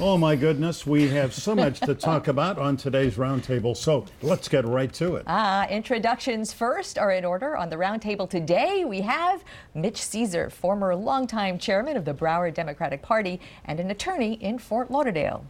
[0.00, 4.46] Oh my goodness, we have so much to talk about on today's roundtable, so let's
[4.46, 5.24] get right to it.
[5.26, 7.56] Ah, introductions first are in order.
[7.56, 9.42] On the roundtable today, we have
[9.74, 14.88] Mitch Ceaser, former longtime chairman of the Broward Democratic Party and an attorney in Fort
[14.88, 15.44] Lauderdale.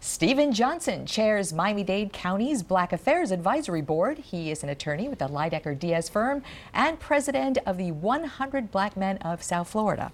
[0.00, 4.16] Stephen Johnson chairs Miami Dade County's Black Affairs Advisory Board.
[4.16, 6.42] He is an attorney with the Lydecker Diaz firm
[6.72, 10.10] and president of the 100 Black Men of South Florida.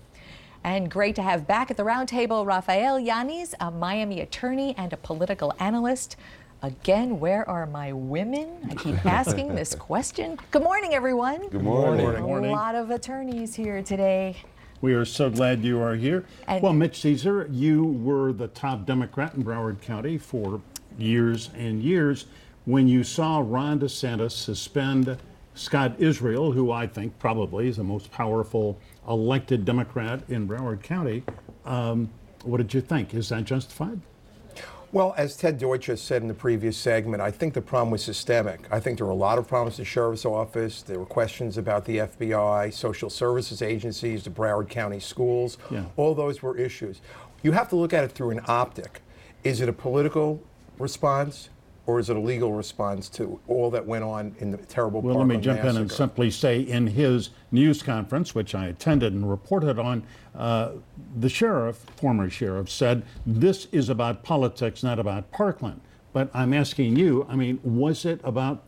[0.65, 4.97] And great to have back at the roundtable Rafael Yaniz, a Miami attorney and a
[4.97, 6.17] political analyst.
[6.63, 8.49] Again, where are my women?
[8.71, 10.39] I keep asking this question.
[10.51, 11.49] Good morning, everyone.
[11.49, 12.07] Good morning.
[12.07, 12.51] Good morning.
[12.51, 14.37] A lot of attorneys here today.
[14.81, 16.25] We are so glad you are here.
[16.49, 20.61] And- well, Mitch Ceaser, you were the top Democrat in Broward County for
[20.99, 22.27] years and years.
[22.65, 25.17] When you saw Ron DeSantis suspend
[25.55, 28.79] Scott Israel, who I think probably is the most powerful
[29.09, 31.23] elected Democrat in Broward County,
[31.65, 32.11] um,
[32.45, 33.15] what did you think?
[33.15, 34.01] Is that justified?
[34.93, 38.03] Well, as Ted Deutch has said in the previous segment, I think the problem was
[38.03, 38.67] systemic.
[38.71, 40.83] I think there were a lot of problems in the sheriff's office.
[40.83, 45.59] There were questions about the FBI, social services agencies, the Broward County schools.
[45.71, 45.85] Yeah.
[45.97, 47.01] All those were issues.
[47.43, 49.03] You have to look at it through an optic.
[49.45, 50.43] Is it a political
[50.79, 51.51] response
[51.87, 55.17] or is it a legal response to all that went on in the terrible Well,
[55.17, 59.13] let me Parkland jump in and simply say in his news conference, which I attended
[59.13, 60.03] and reported on,
[60.35, 60.73] uh,
[61.17, 65.81] the sheriff, former sheriff, said this is about politics, not about Parkland.
[66.13, 68.63] But I'm asking you, I mean, was it about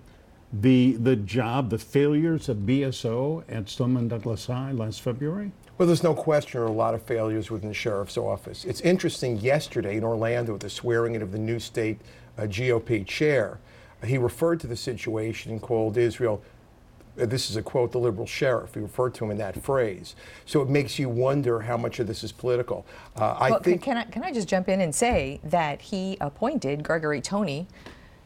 [0.52, 5.52] the the job, the failures of BSO at Stoneman Douglas High last February?
[5.76, 8.64] Well, there's no question there are a lot of failures within the sheriff's office.
[8.64, 12.00] It's interesting, yesterday in Orlando, the swearing in of the new state
[12.46, 13.58] GOP chair,
[14.04, 16.42] he referred to the situation and called Israel,
[17.20, 18.74] uh, this is a quote, the liberal sheriff.
[18.74, 20.14] He referred to him in that phrase.
[20.46, 22.86] So it makes you wonder how much of this is political.
[23.16, 23.82] Uh, I Well, think.
[23.82, 27.66] can, I, can I just jump in and say that he appointed Gregory Tony,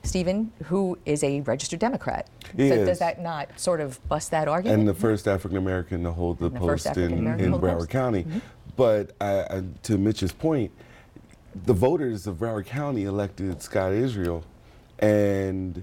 [0.02, 2.26] Stephen, who is a registered Democrat.
[2.56, 2.88] He so is.
[2.88, 4.80] does that not sort of bust that argument?
[4.80, 7.62] and the first African American to hold the, the post in, African-American in to hold
[7.62, 7.90] the Broward post.
[7.90, 8.26] County.
[8.76, 10.72] But I, I, to Mitch's point,
[11.54, 14.44] the voters of Broward County elected Scott Israel,
[14.98, 15.82] and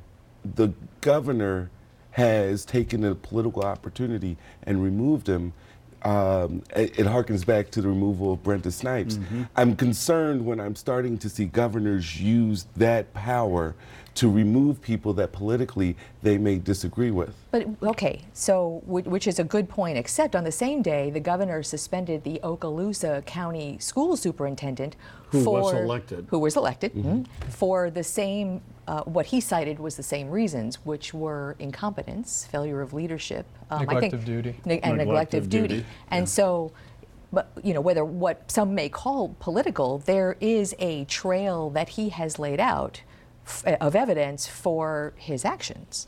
[0.56, 1.70] the governor
[2.12, 5.54] has taken a political opportunity and removed him.
[6.02, 9.20] Um, it, it harkens back to the removal of Brenda Snipes.
[9.56, 13.76] I'm concerned when I'm starting to see governors use that power
[14.16, 17.34] to remove people that politically they may disagree with.
[17.52, 19.98] But okay, so which is a good point.
[19.98, 24.96] Except on the same day, the governor suspended the Okaloosa County school superintendent,
[25.32, 26.28] Who for, was elected.
[26.30, 28.62] who was elected mhm, for the same.
[28.88, 33.82] Uh, what he cited was the same reasons, which were incompetence, failure of leadership, um,
[33.82, 34.56] Neglect I think, of duty.
[34.66, 35.68] ne- and neglect of duty.
[35.68, 36.72] duty, And so,
[37.32, 42.10] but you know, whether what some may call political, there is a trail that he
[42.10, 43.04] has laid out
[43.46, 46.08] f- of evidence for his actions.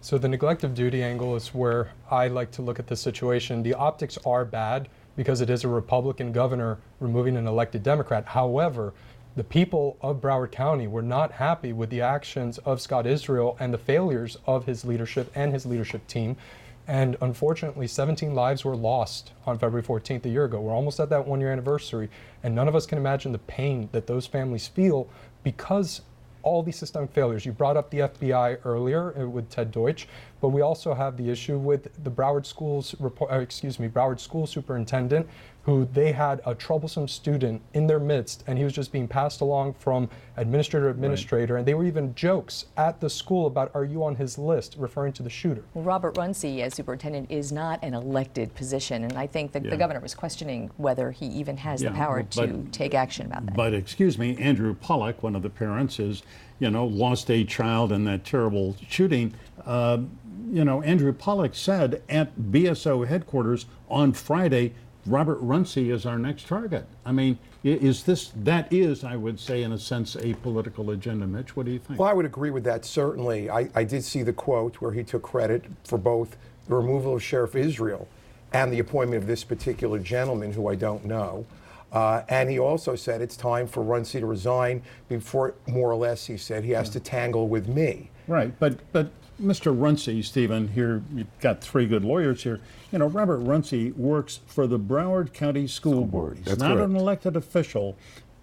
[0.00, 3.62] So the neglect of duty angle is where I like to look at the situation.
[3.62, 8.24] The optics are bad because it is a Republican governor removing an elected Democrat.
[8.26, 8.94] However,
[9.34, 13.72] the people of Broward County were not happy with the actions of Scott Israel and
[13.72, 16.36] the failures of his leadership and his leadership team.
[16.86, 20.60] And unfortunately, 17 lives were lost on February 14th a year ago.
[20.60, 22.10] We're almost at that one year anniversary,
[22.42, 25.08] and none of us can imagine the pain that those families feel
[25.44, 26.02] because
[26.42, 27.46] all these systemic failures.
[27.46, 30.08] You brought up the FBI earlier uh, with Ted Deutch,
[30.42, 34.18] but we also have the issue with the Broward Schools, report, uh, excuse me, Broward
[34.18, 35.26] School Superintendent,
[35.62, 39.40] who they had a troublesome student in their midst, and he was just being passed
[39.40, 43.84] along from administrator to administrator, and they were even jokes at the school about, "Are
[43.84, 45.62] you on his list?" referring to the shooter.
[45.74, 49.70] Well, Robert Runcie, as superintendent, is not an elected position, and I think that Yeah.
[49.70, 53.26] the governor was questioning whether he even has Yeah, the power but- to take action
[53.26, 53.54] about that.
[53.54, 56.24] But excuse me, Andrew Pollock, one of the parents, is
[56.58, 59.34] you know lost a child in that terrible shooting.
[59.64, 59.98] Uh,
[60.52, 64.74] you know, Andrew Pollock said at BSO headquarters on Friday,
[65.06, 66.86] Robert Runcie is our next target.
[67.06, 71.26] I mean, is this that is, I would say, in a sense, a political agenda?
[71.26, 71.98] Mitch, what do you think?
[71.98, 73.48] Well, I would agree with that, certainly.
[73.48, 76.36] I, I did see the quote where he took credit for both
[76.68, 78.06] the removal of Sheriff Israel
[78.52, 81.46] and the appointment of this particular gentleman, who I don't know.
[81.92, 86.26] Uh, and he also said it's time for Runcie to resign before, more or less,
[86.26, 88.10] he said, he has to tangle with me.
[88.28, 89.10] Right, but but
[89.40, 89.78] Mr.
[89.78, 92.60] Runcie, Stephen, here you've got three good lawyers here.
[92.90, 96.38] You know, Robert Runcie works for the Broward County School Board.
[96.38, 96.90] He's That's not correct.
[96.90, 97.96] an elected official,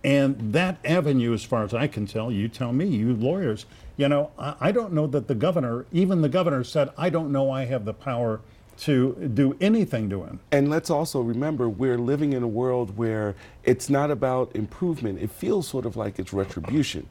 [0.04, 3.66] and that avenue, as far as I can tell, you tell me, you lawyers.
[3.98, 7.32] You know, I, I don't know that the governor, even the governor, said, "I don't
[7.32, 8.42] know, I have the power
[8.80, 10.40] to do anything to him.
[10.52, 13.36] And let's also remember we're living in a world where
[13.66, 15.22] it's not about improvement.
[15.22, 17.08] It feels sort of like it's retribution.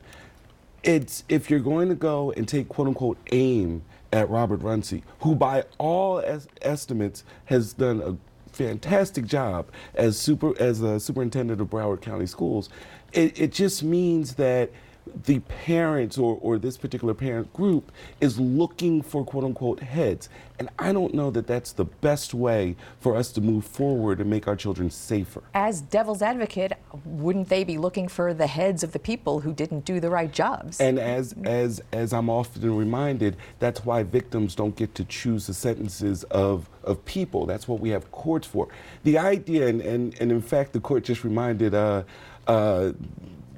[0.88, 5.34] It's if you're going to go and take quote unquote aim at Robert Runcie, who
[5.34, 8.16] by all es- estimates has done a
[8.56, 12.70] fantastic job as super as a superintendent of Broward County Schools,
[13.12, 14.70] it, it just means that
[15.24, 20.28] the parents or, or this particular parent group is looking for quote unquote heads.
[20.58, 24.28] And I don't know that that's the best way for us to move forward and
[24.28, 25.42] make our children safer.
[25.54, 26.72] As devil's advocate,
[27.04, 30.32] wouldn't they be looking for the heads of the people who didn't do the right
[30.32, 30.80] jobs?
[30.80, 35.54] And as as as I'm often reminded, that's why victims don't get to choose the
[35.54, 37.46] sentences of of people.
[37.46, 38.68] That's what we have courts for.
[39.04, 42.02] The idea, and and, and in fact, the court just reminded uh,
[42.48, 42.92] uh,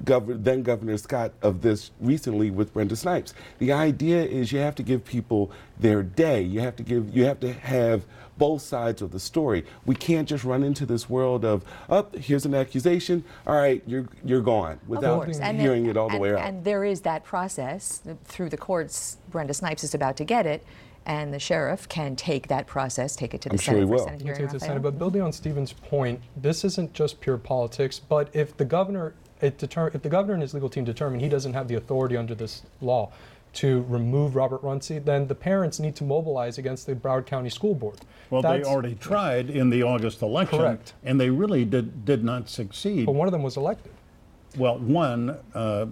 [0.03, 3.33] Governor, then Governor Scott of this recently with Brenda Snipes.
[3.59, 6.41] The idea is you have to give people their day.
[6.41, 7.15] You have to give.
[7.15, 8.03] You have to have
[8.37, 9.65] both sides of the story.
[9.85, 13.23] We can't just run into this world of, oh, here's an accusation.
[13.45, 16.39] All right, you're you're gone without hearing it all the and, way out.
[16.39, 19.17] And there is that process through the courts.
[19.29, 20.65] Brenda Snipes is about to get it.
[21.05, 23.91] And the sheriff can take that process, take it to the I'm Senate sure he
[23.91, 24.05] will.
[24.05, 24.83] Senate Take it to the Senate.
[24.83, 27.99] But building on Stephen's point, this isn't just pure politics.
[27.99, 31.29] But if the governor, it deter, if the governor and his legal team determine he
[31.29, 33.11] doesn't have the authority under this law
[33.53, 37.75] to remove Robert Runcie, then the parents need to mobilize against the Broward County School
[37.75, 37.97] Board.
[38.29, 40.93] Well, That's- they already tried in the August election, Correct.
[41.03, 43.05] and they really did did not succeed.
[43.05, 43.91] But one of them was elected.
[44.57, 45.85] Well, one, uh,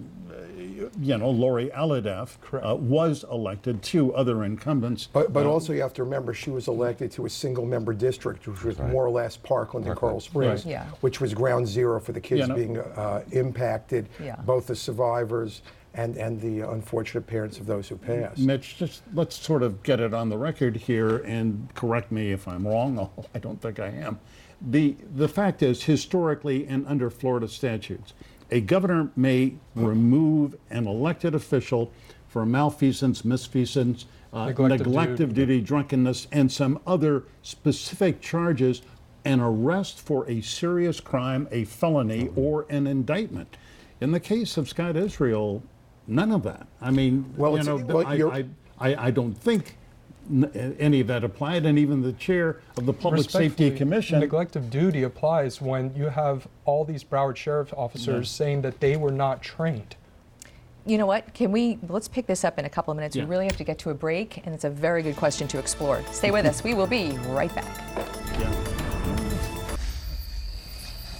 [1.00, 3.82] you know, Lori Alhadeff uh, was elected.
[3.82, 5.08] Two other incumbents.
[5.12, 7.92] But, but uh, also you have to remember she was elected to a single member
[7.94, 10.72] district, which was more or less Parkland and Coral Springs, Right.
[10.72, 10.84] Yeah.
[11.00, 12.54] which was ground zero for the kids Yeah, no.
[12.54, 14.36] being uh, impacted, Yeah.
[14.44, 15.62] both the survivors
[15.94, 18.38] and, and the unfortunate parents of those who passed.
[18.38, 22.46] Mitch, just let's sort of get it on the record here and correct me if
[22.46, 22.98] I'm wrong.
[23.16, 24.20] although I don't think I am.
[24.62, 28.12] The, the fact is, historically and under Florida statutes,
[28.50, 31.92] a governor may remove an elected official
[32.28, 38.82] for malfeasance, misfeasance, uh, Neglect of neglect of duty, drunkenness, and some other specific charges,
[39.24, 43.56] an arrest for a serious crime, a felony, or an indictment.
[44.00, 45.62] In the case of Scott Israel,
[46.06, 46.66] none of that.
[46.80, 48.44] I mean, Well, you know, well, I, I,
[48.78, 49.79] I, I don't think n-
[50.30, 50.46] Uh,
[50.78, 54.20] any of that applied, and even the chair of the Public Safety Commission.
[54.20, 58.96] Neglect of duty applies when you have all these Broward sheriff officers saying that they
[58.96, 59.96] were not trained.
[60.86, 61.34] You know what?
[61.34, 63.16] Can we let's pick this up in a couple of minutes?
[63.16, 63.24] Yeah.
[63.24, 65.58] We really have to get to a break, and it's a very good question to
[65.58, 66.02] explore.
[66.12, 66.62] Stay with us.
[66.62, 67.78] We will be right back.
[68.38, 68.69] Yeah.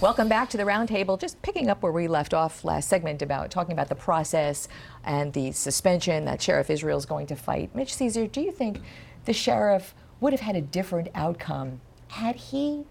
[0.01, 1.19] Welcome back to the roundtable.
[1.19, 4.67] Just picking up where we left off last segment about talking about the process
[5.03, 7.75] and the suspension that Sheriff Israel is going to fight.
[7.75, 8.81] Mitch Ceaser, do you think
[9.25, 12.83] the sheriff would have had a different outcome had he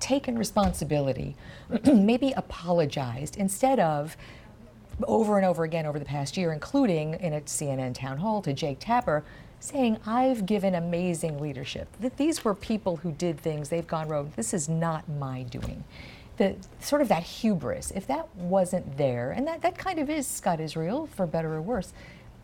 [0.00, 1.36] taken responsibility,
[1.84, 4.16] maybe apologized instead of
[5.06, 8.54] over and over again over the past year, including in a CNN town hall to
[8.54, 9.24] Jake Tapper,
[9.60, 11.88] saying, I've given amazing leadership.
[12.00, 14.32] That these were people who did things, they've gone rogue.
[14.36, 15.84] This is not my doing.
[16.36, 20.26] The sort of that hubris, if that wasn't there, and that, that kind of is
[20.26, 21.92] Scott Israel, for better or worse,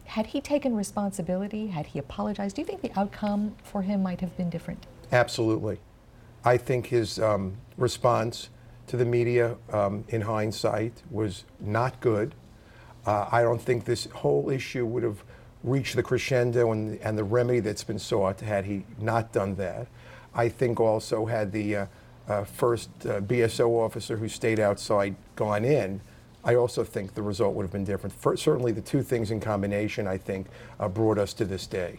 [0.04, 4.20] had he taken responsibility, had he apologized, do you think the outcome for him might
[4.20, 4.86] have been different?
[5.10, 5.78] Absolutely.
[6.44, 8.48] I think his um, response
[8.88, 12.34] to the media um, in hindsight was not good.
[13.06, 15.22] Uh, I don't think this whole issue would have
[15.62, 19.86] reached the crescendo and, and the remedy that's been sought had he not done that.
[20.34, 21.86] I think also had the uh,
[22.28, 26.00] uh, first uh, BSO officer who stayed outside gone in,
[26.44, 28.14] I also think the result would have been different.
[28.14, 30.48] For, certainly, the two things in combination, I think,
[30.80, 31.98] uh, brought us to this day.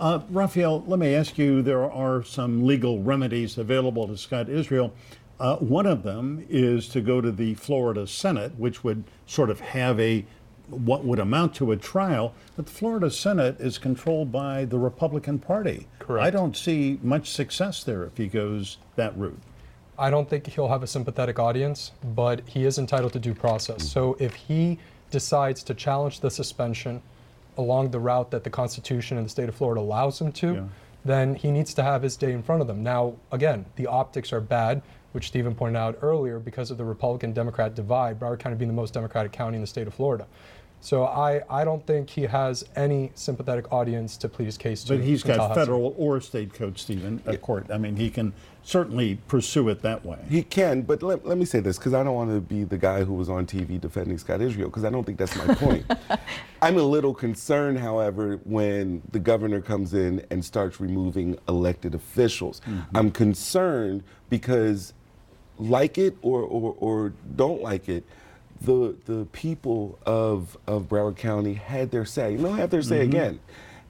[0.00, 4.92] Uh, Rafael, let me ask you there are some legal remedies available to Scott Israel.
[5.38, 9.60] Uh, one of them is to go to the Florida Senate, which would sort of
[9.60, 10.24] have a
[10.68, 15.38] what would amount to a trial, but the Florida Senate is controlled by the Republican
[15.38, 15.86] Party.
[15.98, 16.24] Correct.
[16.24, 19.38] I don't see much success there if he goes that route.
[19.98, 23.86] I don't think he'll have a sympathetic audience, but he is entitled to due process.
[23.88, 24.78] So if he
[25.10, 27.02] decides to challenge the suspension
[27.58, 30.62] along the route that the Constitution and the state of Florida allows him to, Yeah.
[31.04, 32.82] then he needs to have his day in front of them.
[32.82, 34.80] Now, again, the optics are bad,
[35.12, 38.74] which Stephen pointed out earlier because of the Republican Democrat divide, Broward County being the
[38.74, 40.26] most Democratic county in the state of Florida.
[40.82, 44.96] So I, I don't think he has any sympathetic audience to plead his case to.
[44.96, 45.60] But he's in got Tallahassee.
[45.60, 47.70] federal or state code, Stephen, a court.
[47.70, 48.32] I mean, he can
[48.64, 50.18] certainly pursue it that way.
[50.28, 52.78] He can, but let, let me say this because I don't want to be the
[52.78, 55.86] guy who was on TV defending Scott Israel because I don't think that's my point.
[56.62, 62.60] I'm a little concerned, however, when the governor comes in and starts removing elected officials.
[62.60, 62.96] Mm-hmm.
[62.96, 64.94] I'm concerned because,
[65.68, 68.04] like it or, or, or don't like it,
[68.60, 72.34] the, the people of, of Broward County had their say.
[72.34, 73.40] And they'll have their say again.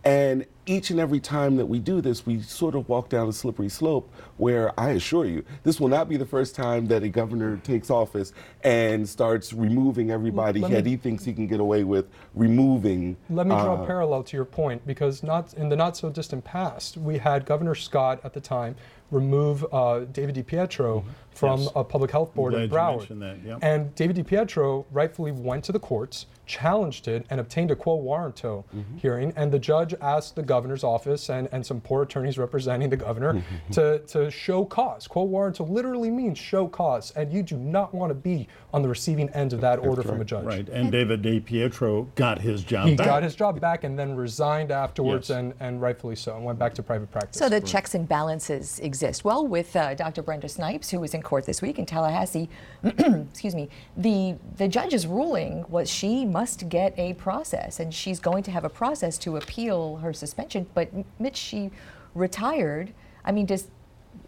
[0.05, 3.33] And each and every time that we do this, we sort of walk down a
[3.33, 7.09] slippery slope where I assure you, this will not be the first time that a
[7.09, 8.33] governor takes office
[8.65, 13.17] and starts removing everybody Let that he thinks he can get away with removing.
[13.31, 16.11] Let me draw uh, a parallel to your point because not in the not so
[16.11, 18.75] distant past, we had Governor Scott at the time
[19.13, 21.71] remove uh, David DiPietro from Yes.
[21.75, 23.09] a public health board in Broward.
[23.21, 23.59] that, yep.
[23.63, 28.65] And David DiPietro rightfully went to the courts, challenged it, and obtained a quo warranto
[28.75, 28.97] Mm-hmm.
[28.99, 29.33] hearing.
[29.37, 33.35] And the judge asked the governor's office and, and some poor attorneys representing the governor
[33.35, 33.73] Mm-hmm.
[33.73, 35.07] to, to show cause.
[35.07, 38.89] Quo warranto literally means show cause, and you do not want to be on the
[38.89, 40.45] receiving end of that order from a judge.
[40.45, 40.69] Right.
[40.69, 43.07] And David DiPietro got his job He back.
[43.07, 45.39] got his job back and then resigned afterwards, Yes.
[45.39, 47.39] and, and rightfully so, and went back to private practice.
[47.39, 49.02] So the checks and balances exist.
[49.25, 50.23] Well, with uh, Dr.
[50.23, 52.49] Brenda Snipes, who was in court this week in Tallahassee,
[52.85, 58.43] excuse me, the the judge's ruling was she must get a process, and she's going
[58.45, 60.67] to have a process to appeal her suspension.
[60.75, 61.71] But Mitch, she
[62.15, 62.93] retired.
[63.25, 63.69] I mean, does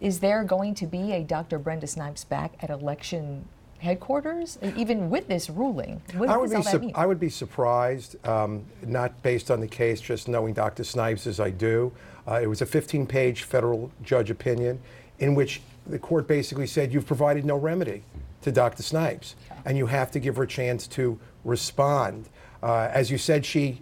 [0.01, 1.57] is there going to be a Dr.
[1.59, 3.47] Brenda Snipes back at election
[3.79, 6.01] headquarters, even with this ruling?
[6.15, 6.91] What I would does be mean?
[6.95, 10.83] I would be surprised, um, not based on the case, just knowing Dr.
[10.83, 11.91] Snipes as I do.
[12.27, 14.79] Uh, it was a 15-page federal judge opinion
[15.19, 18.03] in which the court basically said you've provided no remedy
[18.41, 18.83] to Dr.
[18.83, 22.29] Snipes, and you have to give her a chance to respond.
[22.61, 23.81] Uh, as you said, she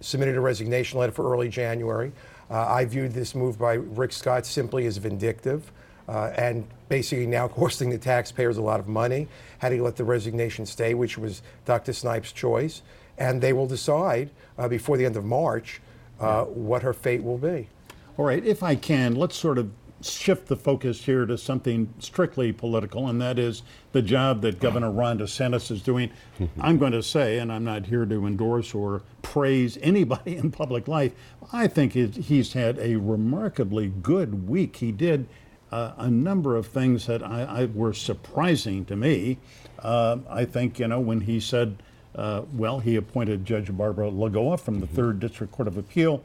[0.00, 2.12] submitted a resignation letter for early January.
[2.50, 5.72] Uh, I viewed this move by Rick Scott simply as vindictive
[6.08, 9.28] uh, and basically now costing the taxpayers a lot of money.
[9.58, 11.92] Had he let the resignation stay, which was Dr.
[11.92, 12.82] Snipes' choice,
[13.18, 15.80] and they will decide uh, before the end of March
[16.20, 17.68] uh, what her fate will be.
[18.16, 19.70] All right, if I can, let's sort of
[20.04, 24.90] shift the focus here to something strictly political, and that is the job that Governor
[24.90, 26.10] Ron DeSantis is doing.
[26.60, 30.88] I'm going to say, and I'm not here to endorse or praise anybody in public
[30.88, 31.12] life,
[31.52, 34.76] I think he's had a remarkably good week.
[34.76, 35.28] He did
[35.72, 39.38] uh, a number of things that I, I were surprising to me.
[39.78, 41.82] Uh, I think, you know, when he said,
[42.14, 46.22] uh, well, he appointed Judge Barbara Lagoa from the Third District Court of Appeal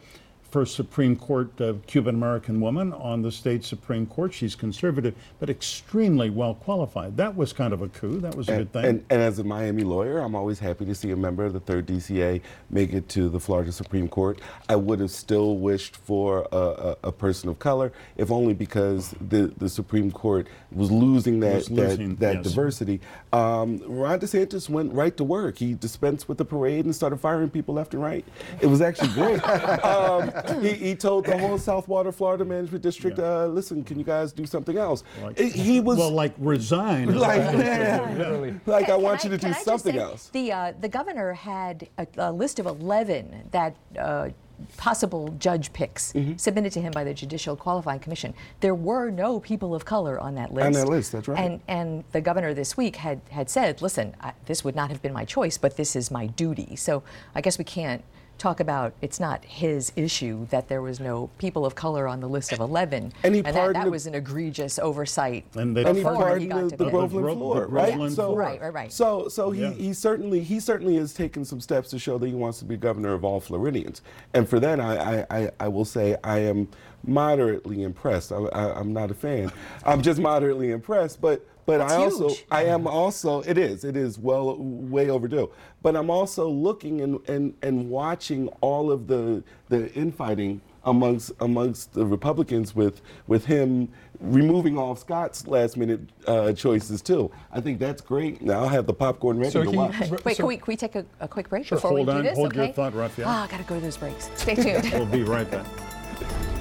[0.50, 4.34] first Supreme Court uh, Cuban American woman on the state Supreme Court.
[4.34, 7.18] She's conservative, but extremely well qualified.
[7.18, 8.20] That was kind of a coup.
[8.20, 8.86] That was a good thing.
[8.86, 11.60] And, and as a Miami lawyer, I'm always happy to see a member of the
[11.60, 14.40] third DCA make it to the Florida Supreme Court.
[14.70, 19.14] I would have still wished for a, a, a person of color, if only because
[19.22, 22.44] the, the Supreme Court was losing that Was losing, that, that yes.
[22.44, 23.02] diversity.
[23.34, 25.58] Um, Ron DeSantis went right to work.
[25.58, 28.26] He dispensed with the parade and started firing people left and right.
[28.62, 29.44] It was actually great.
[29.84, 33.44] um, he, he told the whole Southwater Florida Management District, Yeah.
[33.44, 37.14] uh, "Listen, can you guys do something else?" Like- he was well, like resign.
[37.20, 38.60] like, what man, Literally.
[38.66, 40.30] like I Can want you to do I just something say, else.
[40.30, 43.76] The uh, the governor had a, a list of eleven that.
[43.98, 44.30] Uh,
[44.76, 46.38] possible judge picks Mm-hmm.
[46.38, 48.34] submitted to him by the Judicial Qualifying Commission.
[48.60, 50.66] There were no people of color on that list.
[50.66, 51.38] On that list, that's right.
[51.40, 55.00] And and the governor this week had had said, "Listen, I, this would not have
[55.04, 57.04] been my choice, but this is my duty." So
[57.36, 58.04] I guess we can't
[58.38, 62.28] talk about it's not his issue that there was no people of color on the
[62.28, 66.04] list of 11 And he that, that was an egregious oversight And they- and he
[66.04, 66.90] Before he pardoned got the, to the.
[66.90, 67.88] Groveland Gro- floor, the right?
[67.90, 68.40] Groveland So, floor.
[68.40, 68.94] Right, right, right.
[68.94, 69.72] So, so he, Yeah.
[69.72, 72.78] he certainly he certainly has taken some steps to show that he wants to be
[72.78, 74.02] governor of all Floridians,
[74.34, 74.98] and for that, I
[75.30, 76.68] I, I, I will say I am
[77.04, 78.32] moderately impressed.
[78.32, 79.52] I, I, I'm not a fan.
[79.86, 81.46] I'm just moderately impressed, but.
[81.68, 82.46] But That's I also, huge.
[82.50, 85.52] I am also, it is, it is well, way overdue.
[85.84, 91.92] But I'm also looking and, and, and watching all of the, the infighting amongst amongst
[91.94, 93.90] the Republicans with with him
[94.22, 97.30] removing all of Scott's last minute uh, choices too.
[97.52, 98.42] I think that's great.
[98.42, 99.94] Now I'll have the popcorn ready So to he- watch.
[100.10, 102.06] R- Wait, so- can we, can we take a, a quick break before Hold we
[102.06, 102.38] do on, this?
[102.38, 102.72] hold your okay?
[102.74, 103.28] thought, Rafael.
[103.28, 104.30] Ah, gotta go to those breaks.
[104.36, 104.90] Stay tuned.
[104.94, 105.66] We'll be right back.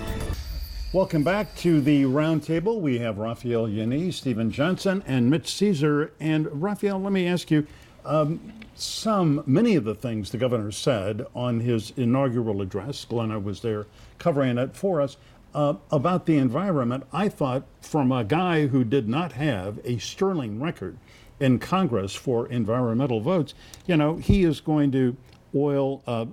[0.92, 2.80] Welcome back to the roundtable.
[2.80, 6.12] We have Rafael Yaniz, Stephen Johnson, and Mitch Ceaser.
[6.20, 7.66] And Rafael, let me ask you
[8.04, 13.04] um, some, many of the things the governor said on his inaugural address.
[13.04, 13.86] Glenna was there
[14.18, 15.16] covering it for us.
[15.56, 20.60] uh, about the environment, I thought from a guy who did not have a sterling
[20.60, 20.98] record
[21.40, 23.54] in Congress for environmental votes,
[23.86, 25.16] you know, he is going to
[25.54, 26.26] oil, uh,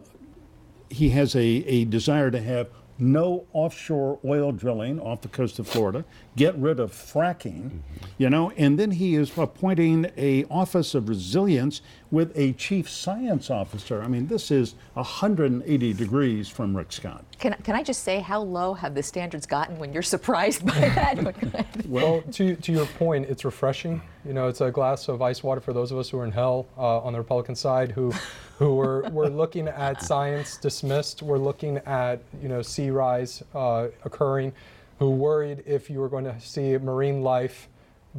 [0.90, 2.68] he has a, a desire to have
[3.00, 7.80] no offshore oil drilling off the coast of Florida, get rid of fracking, mm-hmm.
[8.18, 11.82] you know, and then he is appointing a office of resilience
[12.12, 14.02] with a chief science officer.
[14.02, 17.24] I mean, this is 180 degrees from Rick Scott.
[17.40, 20.74] Can, can I just say how low have the standards gotten when you're surprised by
[20.74, 21.14] that?
[21.88, 24.02] Well, to, to your point, it's refreshing.
[24.26, 26.32] You know, it's a glass of ice water for those of us who are in
[26.32, 28.14] hell uh, on the Republican side who,
[28.58, 31.22] who were, were looking at science dismissed.
[31.22, 34.54] We're looking at, you know, sea rise uh, occurring,
[35.00, 37.68] who worried if you were going to see marine life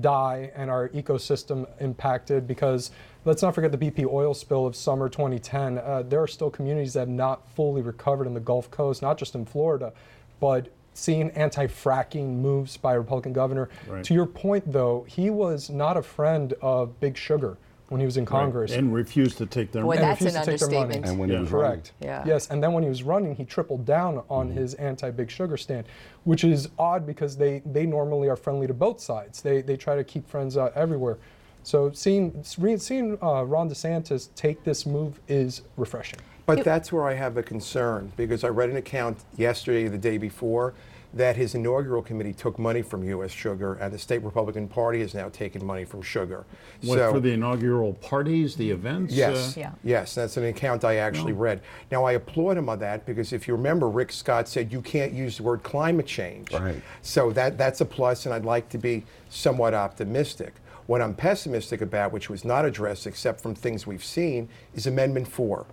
[0.02, 2.90] die and our ecosystem impacted because
[3.25, 5.78] let's not forget the BP oil spill of summer 2010.
[5.78, 9.16] Uh, there are still communities that have not fully recovered in the Gulf Coast, not
[9.16, 9.92] just in Florida,
[10.38, 13.68] but seeing anti-fracking moves by a Republican governor.
[13.86, 14.04] Right.
[14.04, 17.58] To your point, though, he was not a friend of Big Sugar
[17.88, 18.72] when he was in Congress.
[18.72, 20.78] And refused to take their Boy, And that's an to take their money.
[20.78, 21.06] understatement.
[21.10, 21.36] And when Yeah.
[21.36, 21.70] he was running.
[21.70, 21.92] Correct.
[22.00, 22.24] Yeah.
[22.26, 25.84] Yes, and then when he was running, he tripled down on his anti-big sugar stand,
[26.24, 29.42] which is odd because they, they normally are friendly to both sides.
[29.42, 31.18] They, they try to keep friends uh, everywhere.
[31.62, 36.20] So seeing seeing uh, Ron DeSantis take this move is refreshing.
[36.46, 39.98] But that's where I have a concern because I read an account yesterday or the
[39.98, 40.74] day before
[41.14, 43.30] that his inaugural committee took money from U.S.
[43.30, 46.44] Sugar, and the state Republican Party has now taken money from Sugar.
[46.82, 49.14] What, for the inaugural parties, the events?
[49.14, 49.72] Yes, uh, Yeah.
[49.84, 51.60] yes, that's an account I actually read.
[51.92, 55.12] Now I applaud him on that because if you remember, Rick Scott said you can't
[55.12, 56.52] use the word climate change.
[56.52, 56.82] Right.
[57.02, 60.54] So that that's a plus, and I'd like to be somewhat optimistic.
[60.86, 65.28] What I'm pessimistic about, which was not addressed except from things we've seen, is Amendment
[65.28, 65.64] Four.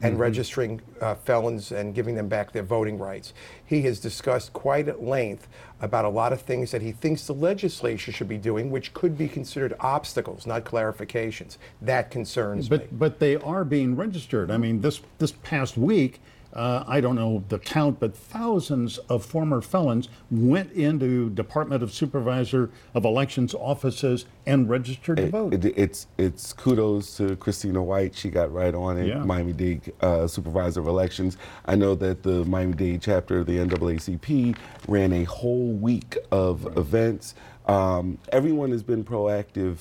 [0.00, 3.32] And registering uh, felons and giving them back their voting rights.
[3.64, 5.48] He has discussed quite at length
[5.80, 9.18] about a lot of things that he thinks the legislature should be doing, which could
[9.18, 11.56] be considered obstacles, not clarifications.
[11.82, 12.76] That concerns me.
[12.76, 14.50] But but they are being registered.
[14.50, 16.20] I mean, this this past week,
[16.54, 21.92] uh, I don't know the count, but thousands of former felons went into Department of
[21.92, 25.52] Supervisor of Elections offices and registered to vote.
[25.54, 28.14] it- it's it's kudos to Christina White.
[28.14, 29.08] She got right on it.
[29.08, 29.18] Yeah.
[29.24, 31.36] Miami Dade uh, Supervisor of Elections.
[31.66, 34.56] I know that the Miami Dade chapter of the NAACP
[34.88, 37.34] ran a whole week of events.
[37.66, 39.78] Um, everyone has been proactive,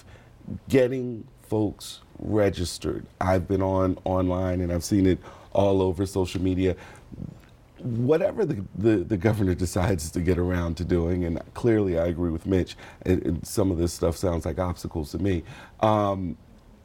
[0.68, 3.06] getting folks registered.
[3.22, 5.20] I've been on online and I've seen it
[5.54, 6.76] all over social media
[7.80, 12.32] whatever the, the, the governor decides to get around to doing, and clearly I agree
[12.32, 15.44] with Mitch, and, and some of this stuff sounds like obstacles to me.
[15.82, 16.38] Um,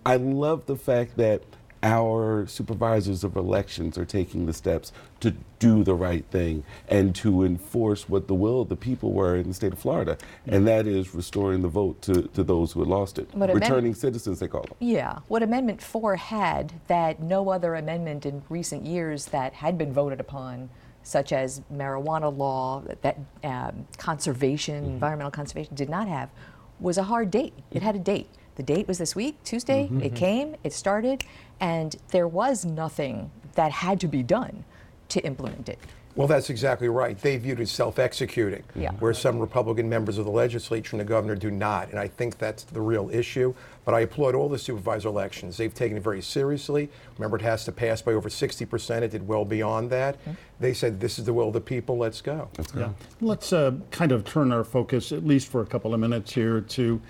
[0.05, 1.43] I love the fact that
[1.83, 7.45] our supervisors of elections are taking the steps to do the right thing and to
[7.45, 10.17] enforce what the will of the people were in the state of Florida,
[10.47, 10.65] and mm-hmm.
[10.67, 13.29] that is restoring the vote to, to those who had lost it.
[13.35, 14.75] But Returning citizens, they call them.
[14.81, 19.93] Yeah, what Amendment 4 had that no other amendment in recent years that had been
[19.93, 20.71] voted upon,
[21.03, 24.93] such as marijuana law, that um, conservation, mm-hmm.
[24.95, 26.31] environmental conservation, did not have,
[26.79, 27.55] was a hard date.
[27.57, 27.87] It mm-hmm.
[27.87, 28.29] had a date.
[28.57, 29.89] The date was this week, Tuesday.
[30.03, 31.25] It came, it started,
[31.63, 34.65] and there was nothing that had to be done
[35.09, 35.79] to implement it.
[36.15, 37.17] Well, that's exactly right.
[37.17, 38.91] They viewed it as self-executing, Yeah.
[38.99, 41.89] where some Republican members of the legislature and the governor do not.
[41.89, 43.55] And I think that's the real issue.
[43.87, 45.57] But I applaud all the supervisor elections.
[45.57, 46.91] They've taken it very seriously.
[47.17, 49.03] Remember, it has to pass by over 60%.
[49.03, 50.17] It did well beyond that.
[50.61, 52.49] They said, this is the will of the people, let's go.
[52.77, 52.91] Yeah.
[53.23, 56.61] Let's uh, kind of turn our focus, at least for a couple of minutes here,
[56.61, 57.01] to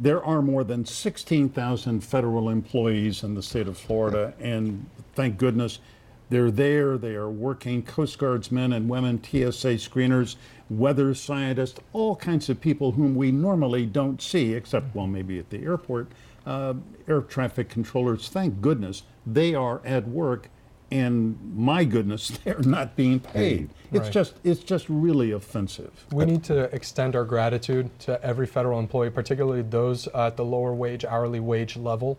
[0.00, 5.78] there are more than 16,000 federal employees in the state of Florida, and thank goodness
[6.30, 6.96] they're there.
[6.96, 10.36] They are working Coast Guards men and women, TSA screeners,
[10.70, 15.50] weather scientists, all kinds of people whom we normally don't see, except, well, maybe at
[15.50, 16.08] the airport,
[16.46, 16.74] uh,
[17.06, 18.30] air traffic controllers.
[18.30, 20.48] Thank goodness they are at work
[20.90, 23.70] and my goodness, they're not being paid.
[23.92, 24.12] It's Right.
[24.12, 26.04] just it's just really offensive.
[26.12, 30.74] We need to extend our gratitude to every federal employee, particularly those at the lower
[30.74, 32.18] wage, hourly wage level,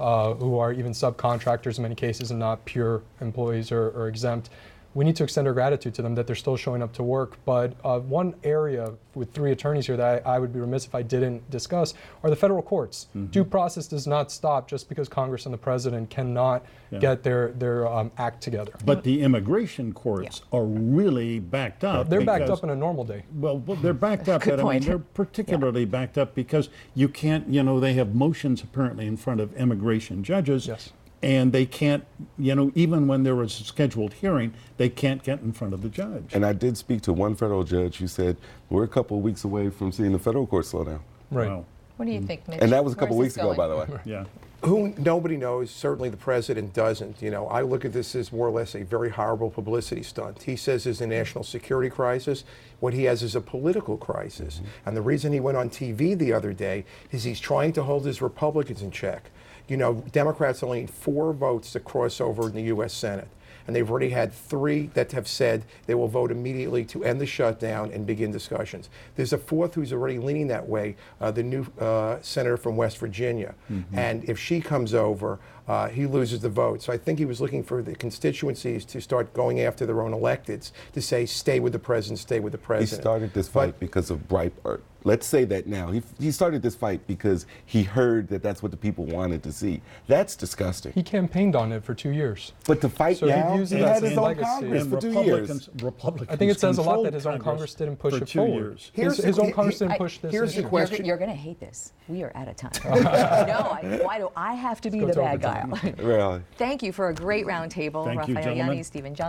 [0.00, 4.50] uh, who are even subcontractors in many cases and not pure employees or, or exempt.
[4.94, 7.38] We need to extend our gratitude to them that they're still showing up to work.
[7.44, 10.94] But uh, one area with three attorneys here that I, I would be remiss if
[10.94, 13.08] I didn't discuss are the federal courts.
[13.30, 16.98] Due process does not stop just because Congress and the president cannot Yeah.
[16.98, 18.72] get their, their um, act together.
[18.84, 22.10] But the immigration courts are really backed up.
[22.10, 23.24] They're backed up in a normal day.
[23.34, 24.42] Well, well, they're backed up.
[24.42, 24.84] Good but, I mean, point.
[24.84, 29.40] they're particularly backed up because you can't, you know, they have motions apparently in front
[29.40, 30.66] of immigration judges.
[30.66, 30.92] Yes.
[31.22, 32.04] And they can't,
[32.36, 35.82] you know, even when there was a scheduled hearing, they can't get in front of
[35.82, 36.34] the judge.
[36.34, 38.36] And I did speak to one federal judge who said
[38.70, 41.00] we're a couple of weeks away from seeing the federal court slow down.
[41.30, 41.48] Right.
[41.48, 41.64] Wow.
[41.96, 42.26] What do you mm.
[42.26, 42.58] think, Mitch?
[42.60, 43.86] And that was a couple Where's weeks this ago, by the way.
[44.04, 44.24] Yeah.
[44.64, 47.20] Who nobody knows, certainly the president doesn't.
[47.20, 50.44] You know, I look at this as more or less a very horrible publicity stunt.
[50.44, 52.44] He says there's a national security crisis.
[52.78, 54.56] What he has is a political crisis.
[54.56, 54.66] Mm-hmm.
[54.86, 58.06] And the reason he went on TV the other day is he's trying to hold
[58.06, 59.30] his Republicans in check.
[59.72, 62.92] You know, Democrats only need four votes to cross over in the U.S.
[62.92, 63.28] Senate.
[63.66, 67.24] And they've already had three that have said they will vote immediately to end the
[67.24, 68.90] shutdown and begin discussions.
[69.16, 72.98] There's a fourth who's already leaning that way, uh, the new uh, senator from West
[72.98, 73.54] Virginia.
[73.94, 76.82] And if she comes over, uh, he loses the vote.
[76.82, 80.12] So I think he was looking for the constituencies to start going after their own
[80.12, 82.98] electeds to say, stay with the president, stay with the president.
[82.98, 84.82] He started this But- fight because of Breitbart.
[85.04, 85.90] Let's say that now.
[85.90, 89.52] He, he started this fight because he heard that that's what the people wanted to
[89.52, 89.80] see.
[90.06, 90.92] That's disgusting.
[90.92, 92.52] He campaigned on it for two years.
[92.66, 94.44] But to fight So he now, views he it as had his his own legacy.
[94.46, 95.16] Congress And for two years.
[95.26, 98.12] Republicans, Republicans I think it says a lot that his own Congress Congress didn't push
[98.14, 98.54] for it two forward.
[98.54, 98.90] years.
[98.94, 100.30] Here's His, his own he- Congress he- didn't I- push this.
[100.32, 100.60] here's the issue.
[100.62, 101.04] You're, question.
[101.04, 101.92] you're going to hate this.
[102.08, 102.72] We are out of time.
[102.84, 105.64] no, I, why do I have to be the to bad guy?
[105.98, 106.42] Really.
[106.58, 108.04] Thank you for a great roundtable.
[108.04, 108.56] Thank you, Rafael gentlemen.
[108.56, 109.22] Yanni, Stephen Johnson.